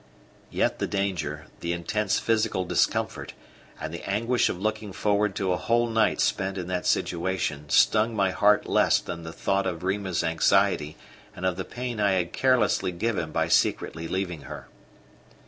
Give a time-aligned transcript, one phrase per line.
[0.49, 3.33] Yet the danger, the intense physical discomfort,
[3.79, 8.15] and the anguish of looking forward to a whole night spent in that situation stung
[8.15, 10.97] my heart less than the thought of Rima's anxiety
[11.35, 14.67] and of the pain I had carelessly given by secretly leaving her.